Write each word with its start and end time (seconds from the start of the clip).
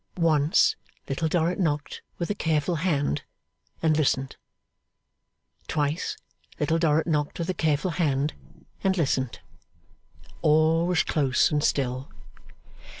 Once, 0.17 0.75
Little 1.07 1.27
Dorrit 1.27 1.59
knocked 1.59 2.01
with 2.17 2.31
a 2.31 2.33
careful 2.33 2.77
hand, 2.77 3.21
and 3.83 3.95
listened. 3.95 4.35
Twice, 5.67 6.17
Little 6.59 6.79
Dorrit 6.79 7.05
knocked 7.05 7.37
with 7.37 7.51
a 7.51 7.53
careful 7.53 7.91
hand, 7.91 8.33
and 8.83 8.97
listened. 8.97 9.41
All 10.41 10.87
was 10.87 11.03
close 11.03 11.51
and 11.51 11.63
still. 11.63 12.09